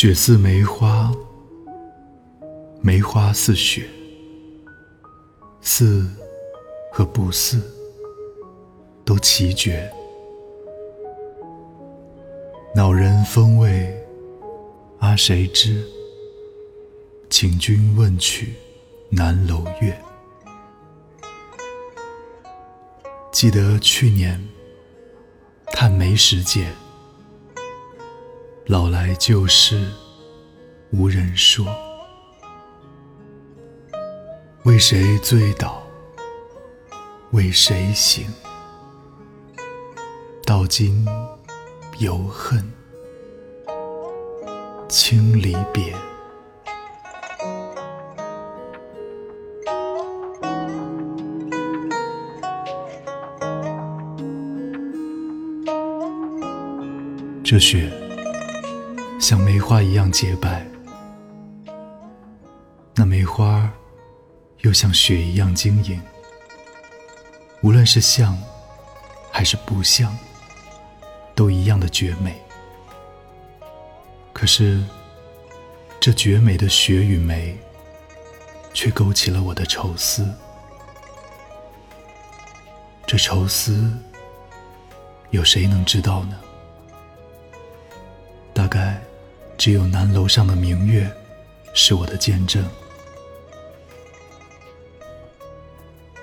[0.00, 1.12] 雪似梅花，
[2.80, 3.84] 梅花似雪，
[5.60, 6.08] 似
[6.92, 7.60] 和不似
[9.04, 9.92] 都奇绝。
[12.76, 13.92] 恼人风味，
[15.00, 15.84] 阿谁知？
[17.28, 18.54] 请君问取
[19.10, 20.00] 南楼月。
[23.32, 24.40] 记得去年
[25.72, 26.68] 探梅时节。
[28.68, 29.90] 老来旧事
[30.90, 31.64] 无人说，
[34.64, 35.82] 为谁醉倒？
[37.30, 38.26] 为谁醒？
[40.44, 41.06] 到今
[41.98, 42.62] 犹恨，
[44.86, 45.96] 轻离别。
[57.42, 57.90] 这雪。
[59.18, 60.64] 像梅花一样洁白，
[62.94, 63.68] 那梅花
[64.60, 66.00] 又像雪一样晶莹。
[67.60, 68.38] 无论是像
[69.32, 70.16] 还是不像，
[71.34, 72.40] 都一样的绝美。
[74.32, 74.84] 可是，
[75.98, 77.58] 这绝美的雪与梅，
[78.72, 80.32] 却勾起了我的愁思。
[83.04, 83.92] 这愁思，
[85.30, 86.38] 有谁能知道呢？
[88.54, 88.98] 大概。
[89.58, 91.12] 只有南楼上的明月，
[91.74, 92.64] 是我的见证。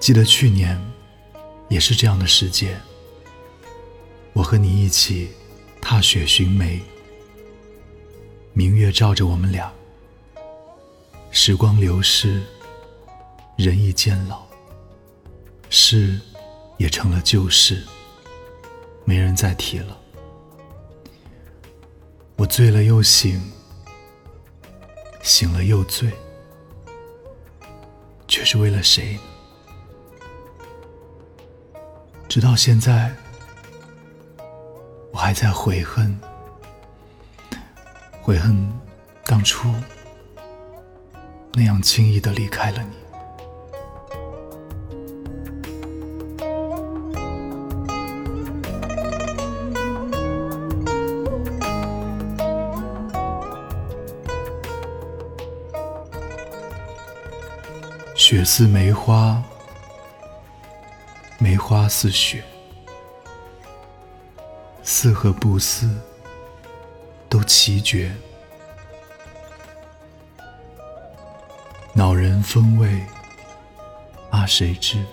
[0.00, 0.76] 记得去年，
[1.68, 2.76] 也是这样的时节，
[4.32, 5.30] 我和你一起
[5.80, 6.82] 踏雪寻梅，
[8.52, 9.72] 明月照着我们俩。
[11.30, 12.42] 时光流逝，
[13.56, 14.44] 人已渐老，
[15.68, 16.18] 事
[16.78, 17.86] 也成了旧事，
[19.04, 19.99] 没人再提了。
[22.50, 23.40] 醉了又醒，
[25.22, 26.10] 醒了又醉，
[28.26, 29.16] 却是为了谁？
[32.28, 33.14] 直到现在，
[35.12, 36.18] 我还在悔恨，
[38.20, 38.68] 悔恨
[39.24, 39.72] 当初
[41.52, 43.09] 那样轻易的离开了你。
[58.30, 59.42] 雪似梅花，
[61.40, 62.44] 梅花似雪，
[64.84, 65.90] 似和不似
[67.28, 68.14] 都奇绝。
[71.92, 73.04] 恼人风味，
[74.30, 75.04] 阿谁知？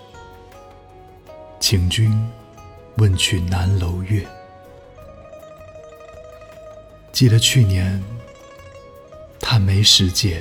[1.58, 2.16] 请君
[2.98, 4.24] 问取南楼月。
[7.10, 8.00] 记得去年
[9.40, 10.40] 探梅时节。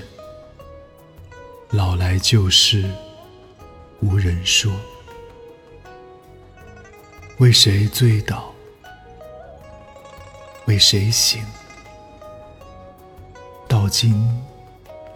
[1.72, 2.90] 老来旧事
[4.00, 4.72] 无人说，
[7.40, 8.54] 为谁醉倒？
[10.66, 11.44] 为谁醒？
[13.68, 14.16] 到今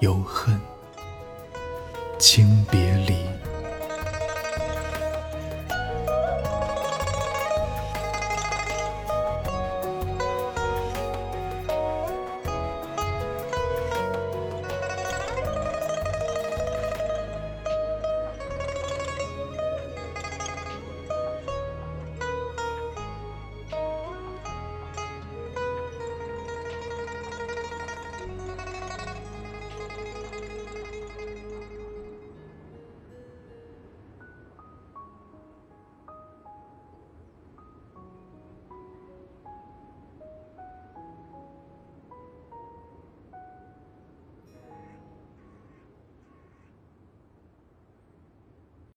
[0.02, 0.60] 犹恨，
[2.20, 3.16] 轻别离。